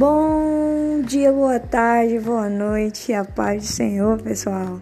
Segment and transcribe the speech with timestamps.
[0.00, 4.80] Bom dia, boa tarde, boa noite, a paz do Senhor, pessoal.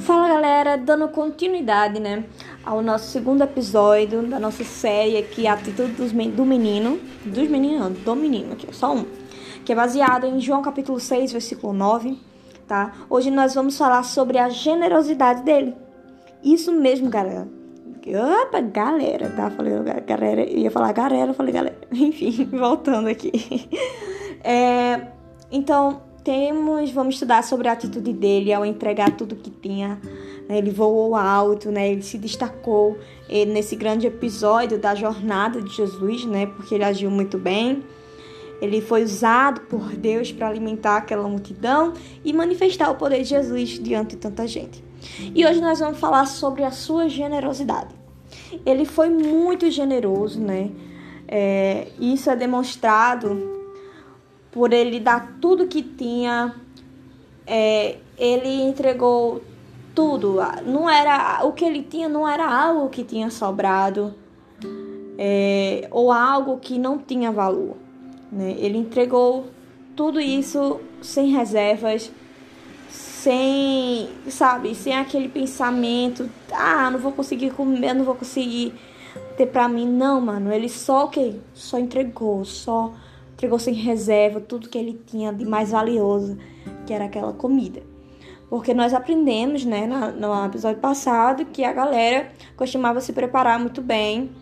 [0.00, 2.26] Fala galera, dando continuidade, né,
[2.62, 8.14] ao nosso segundo episódio da nossa série aqui, Atitude dos, do Menino, dos meninos, do
[8.14, 9.06] menino, aqui, só um,
[9.64, 12.20] que é baseado em João capítulo 6, versículo 9,
[12.68, 12.92] tá?
[13.08, 15.74] Hoje nós vamos falar sobre a generosidade dele.
[16.42, 17.48] Isso mesmo, galera.
[18.42, 19.48] Opa, galera, tá?
[19.50, 19.74] Falei,
[20.04, 21.78] galera, ia falar galera, falei galera.
[21.92, 23.30] Enfim, voltando aqui.
[24.42, 25.06] É,
[25.52, 30.00] então, temos, vamos estudar sobre a atitude dele ao entregar tudo que tinha.
[30.48, 30.58] Né?
[30.58, 31.92] Ele voou alto, né?
[31.92, 36.46] Ele se destacou nesse grande episódio da jornada de Jesus, né?
[36.46, 37.84] Porque ele agiu muito bem.
[38.60, 41.92] Ele foi usado por Deus para alimentar aquela multidão
[42.24, 44.84] e manifestar o poder de Jesus diante de tanta gente.
[45.34, 47.94] E hoje nós vamos falar sobre a sua generosidade.
[48.64, 50.70] Ele foi muito generoso, né?
[51.26, 53.60] É, isso é demonstrado
[54.50, 56.54] por ele dar tudo que tinha.
[57.46, 59.42] É, ele entregou
[59.94, 60.36] tudo.
[60.64, 64.14] Não era o que ele tinha, não era algo que tinha sobrado
[65.18, 67.76] é, ou algo que não tinha valor.
[68.30, 68.54] Né?
[68.58, 69.46] Ele entregou
[69.94, 72.10] tudo isso sem reservas
[73.22, 78.74] sem, sabe, sem aquele pensamento, ah, não vou conseguir comer, não vou conseguir
[79.36, 79.86] ter pra mim.
[79.86, 82.92] Não, mano, ele só o okay, Só entregou, só
[83.34, 86.36] entregou sem reserva tudo que ele tinha de mais valioso,
[86.84, 87.80] que era aquela comida.
[88.50, 89.86] Porque nós aprendemos, né,
[90.18, 94.32] no episódio passado, que a galera costumava se preparar muito bem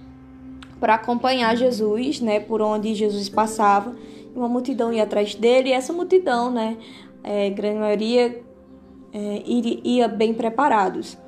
[0.81, 3.95] para acompanhar Jesus, né, por onde Jesus passava.
[4.35, 6.79] Uma multidão ia atrás dele, e essa multidão, né,
[7.23, 8.50] é, grande maioria
[9.13, 11.19] é, ia bem preparados,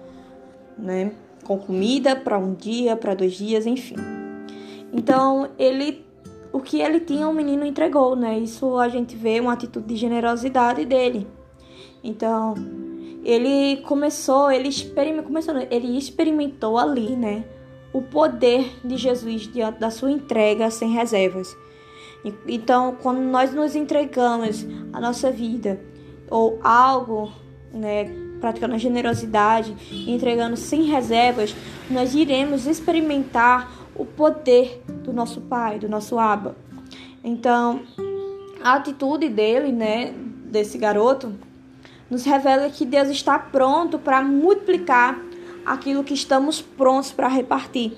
[0.78, 1.12] né?
[1.44, 3.96] Com comida para um dia, para dois dias, enfim.
[4.92, 6.04] Então ele,
[6.52, 8.38] o que ele tinha, o menino entregou, né?
[8.38, 11.26] Isso a gente vê uma atitude de generosidade dele.
[12.04, 12.54] Então
[13.24, 17.44] ele começou, ele experimentou, começou, ele experimentou ali, né?
[17.92, 21.56] O poder de Jesus diante da sua entrega sem reservas.
[22.46, 25.80] Então, quando nós nos entregamos a nossa vida
[26.30, 27.32] ou algo
[27.72, 28.10] né,
[28.40, 29.74] praticando a generosidade,
[30.06, 31.54] entregando sem reservas,
[31.90, 36.56] nós iremos experimentar o poder do nosso Pai, do nosso Abba.
[37.22, 37.82] Então,
[38.62, 40.12] a atitude dele, né,
[40.44, 41.34] desse garoto,
[42.10, 45.18] nos revela que Deus está pronto para multiplicar
[45.64, 47.92] aquilo que estamos prontos para repartir.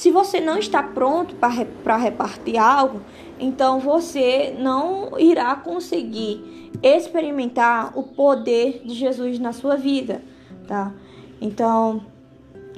[0.00, 3.02] Se você não está pronto para repartir algo,
[3.38, 10.22] então você não irá conseguir experimentar o poder de Jesus na sua vida,
[10.66, 10.90] tá?
[11.38, 12.00] Então,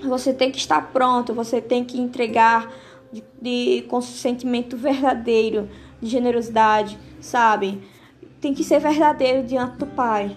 [0.02, 2.68] você tem que estar pronto, você tem que entregar
[3.12, 5.68] de, de, com sentimento verdadeiro,
[6.00, 7.80] de generosidade, sabe?
[8.40, 10.36] Tem que ser verdadeiro diante do Pai.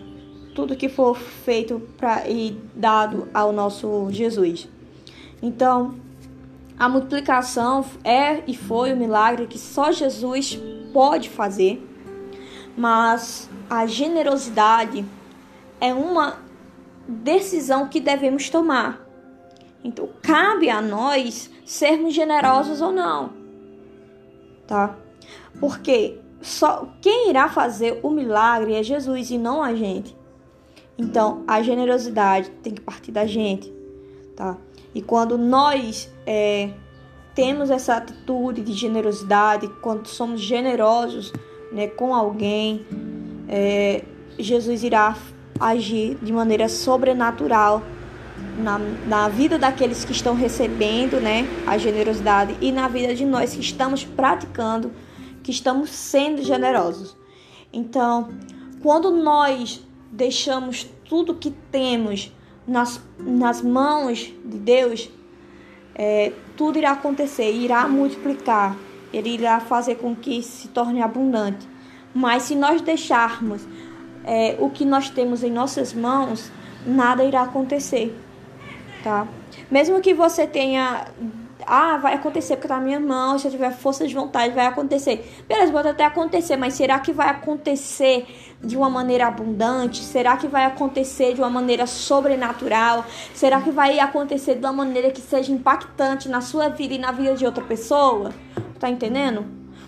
[0.54, 4.70] Tudo que for feito pra, e dado ao nosso Jesus.
[5.42, 6.06] Então,
[6.78, 10.60] a multiplicação é e foi o milagre que só Jesus
[10.92, 11.82] pode fazer,
[12.78, 15.06] mas a generosidade
[15.80, 16.38] é uma
[17.08, 19.02] decisão que devemos tomar.
[19.84, 23.32] Então, cabe a nós sermos generosos ou não,
[24.68, 24.98] tá?
[25.60, 30.16] Porque só quem irá fazer o milagre é Jesus e não a gente.
[30.98, 33.72] Então, a generosidade tem que partir da gente,
[34.36, 34.58] tá?
[34.96, 36.70] E quando nós é,
[37.36, 41.34] temos essa atitude de generosidade, quando somos generosos
[41.70, 42.86] né, com alguém,
[43.50, 44.06] é,
[44.40, 45.18] Jesus irá
[45.60, 47.84] agir de maneira sobrenatural
[48.58, 53.54] na, na vida daqueles que estão recebendo né, a generosidade e na vida de nós
[53.54, 54.94] que estamos praticando,
[55.44, 57.18] que estamos sendo generosos.
[57.72, 58.30] Então,
[58.82, 62.32] quando nós deixamos tudo que temos
[62.68, 65.10] nas, nas mãos de Deus,
[65.94, 68.76] é, tudo irá acontecer, irá multiplicar,
[69.14, 71.68] ele irá fazer com que se torne abundante.
[72.14, 73.66] Mas se nós deixarmos
[74.24, 76.52] é, o que nós temos em nossas mãos,
[76.86, 78.18] nada irá acontecer,
[79.04, 79.28] tá?
[79.70, 81.06] Mesmo que você tenha
[81.66, 84.66] ah, vai acontecer porque tá na minha mão, se eu tiver força de vontade, vai
[84.66, 85.28] acontecer.
[85.48, 88.26] Beleza, pode até acontecer, mas será que vai acontecer
[88.66, 90.04] de uma maneira abundante?
[90.04, 93.06] Será que vai acontecer de uma maneira sobrenatural?
[93.34, 97.12] Será que vai acontecer de uma maneira que seja impactante na sua vida e na
[97.12, 98.32] vida de outra pessoa?
[98.80, 99.46] Tá entendendo?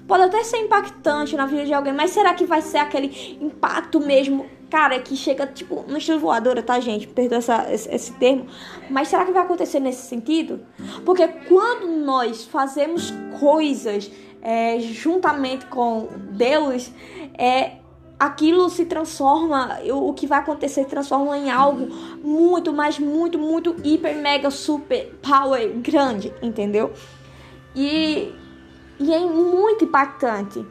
[0.07, 3.99] Pode até ser impactante na vida de alguém, mas será que vai ser aquele impacto
[3.99, 7.07] mesmo cara, que chega, tipo, estilo voadora, tá, gente?
[7.07, 8.47] Perdoa essa, esse, esse, termo.
[8.89, 10.61] Mas será que vai acontecer nesse sentido?
[11.05, 16.91] Porque quando nós fazemos coisas é, juntamente com Deus,
[17.37, 17.76] é,
[18.19, 21.87] aquilo se transforma, o que vai acontecer transforma em algo
[22.23, 26.91] muito, mas muito, muito hiper, mega, super power grande, entendeu?
[27.75, 28.33] E,
[28.99, 30.65] e é muito impactante.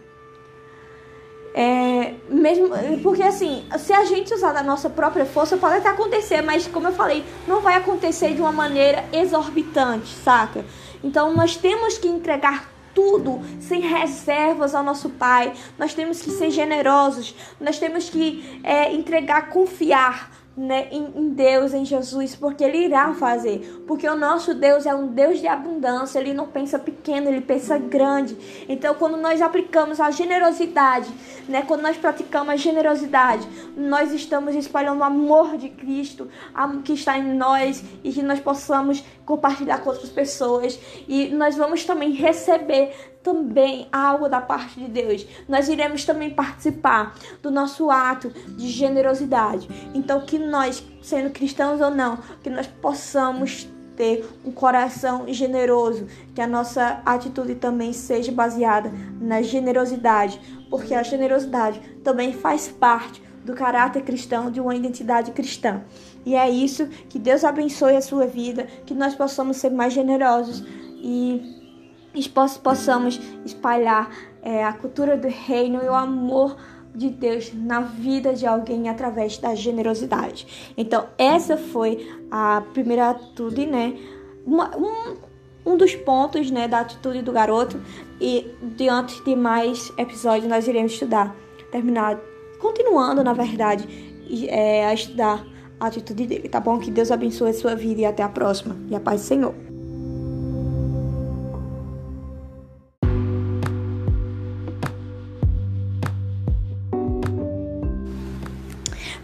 [1.58, 2.68] É, mesmo
[3.02, 6.88] porque assim, se a gente usar da nossa própria força, pode até acontecer, mas como
[6.88, 10.66] eu falei, não vai acontecer de uma maneira exorbitante, saca?
[11.02, 15.52] Então nós temos que entregar tudo sem reservas ao nosso Pai.
[15.78, 21.74] Nós temos que ser generosos, nós temos que é, entregar, confiar né, em, em, Deus,
[21.74, 23.84] em Jesus, porque Ele irá fazer.
[23.86, 27.76] Porque o nosso Deus é um Deus de abundância, Ele não pensa pequeno, Ele pensa
[27.76, 28.64] grande.
[28.66, 31.12] Então, quando nós aplicamos a generosidade,
[31.46, 33.46] né, quando nós praticamos a generosidade,
[33.76, 36.28] nós estamos espalhando o amor de Cristo
[36.82, 40.78] que está em nós e que nós possamos compartilhar com outras pessoas.
[41.06, 45.26] E nós vamos também receber também algo da parte de Deus.
[45.48, 49.68] Nós iremos também participar do nosso ato de generosidade.
[49.92, 56.40] Então, que nós, sendo cristãos ou não, que nós possamos ter um coração generoso, que
[56.40, 60.38] a nossa atitude também seja baseada na generosidade,
[60.70, 65.82] porque a generosidade também faz parte do caráter cristão, de uma identidade cristã.
[66.24, 70.64] E é isso, que Deus abençoe a sua vida, que nós possamos ser mais generosos
[71.00, 71.40] e
[72.62, 74.10] possamos espalhar
[74.42, 76.56] é, a cultura do reino e o amor
[76.92, 80.72] de Deus na vida de alguém através da generosidade.
[80.76, 83.96] Então, essa foi a primeira atitude, né?
[84.44, 85.16] Uma, um,
[85.64, 87.80] um dos pontos, né, da atitude do garoto.
[88.20, 91.36] E diante de mais episódios, nós iremos estudar,
[91.70, 92.18] terminar,
[92.66, 93.86] continuando, na verdade,
[94.48, 95.46] é, a estudar
[95.78, 96.78] a atitude dele, tá bom?
[96.78, 98.76] Que Deus abençoe a sua vida e até a próxima.
[98.90, 99.54] E a paz do Senhor.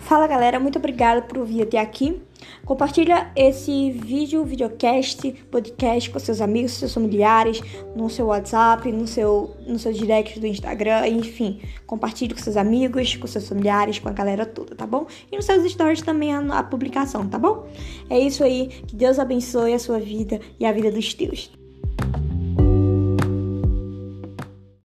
[0.01, 2.23] Fala galera, muito obrigada por vir até aqui.
[2.65, 7.61] Compartilha esse vídeo, videocast, podcast com seus amigos, seus familiares,
[7.97, 11.61] no seu WhatsApp, no seu, no seu direct do Instagram, enfim.
[11.87, 15.07] Compartilhe com seus amigos, com seus familiares, com a galera toda, tá bom?
[15.31, 17.67] E nos seus stories também a, a publicação, tá bom?
[18.09, 21.62] É isso aí, que Deus abençoe a sua vida e a vida dos teus.